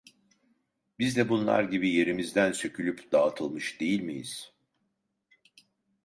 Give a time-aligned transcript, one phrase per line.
[0.99, 4.53] Biz de bunlar gibi yerimizden sökülüp dağıtılmış değil miyiz?